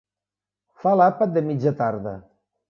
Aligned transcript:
Fa 0.85 0.93
l'àpat 1.01 1.35
de 1.35 1.45
mitja 1.51 1.75
tarda. 1.83 2.17